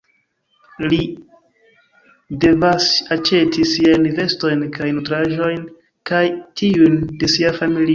Li 0.93 0.99
devasj 2.45 2.89
aĉeti 3.19 3.69
siajn 3.75 4.11
vestojn 4.21 4.67
kaj 4.81 4.91
nutraĵojn 5.01 5.65
kaj 6.13 6.27
tiujn 6.63 7.03
de 7.17 7.37
sia 7.39 7.59
familio. 7.63 7.89